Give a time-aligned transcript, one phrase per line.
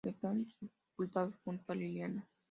[0.03, 2.27] Están sepultados junto a Liliana.